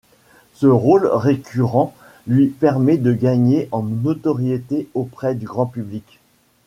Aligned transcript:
Ce 0.55 0.65
rôle 0.65 1.05
récurrent 1.05 1.93
lui 2.25 2.47
permet 2.47 2.97
de 2.97 3.13
gagner 3.13 3.69
en 3.71 3.83
notoriété 3.83 4.89
auprès 4.95 5.35
du 5.35 5.45
grand 5.45 5.67
public. 5.67 6.19